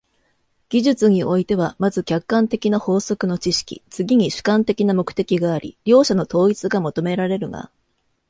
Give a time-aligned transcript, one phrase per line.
[0.69, 7.69] 技術においては、まず客観的な法則の知識、次に主観的な目的があり、両者の統一が求められるが、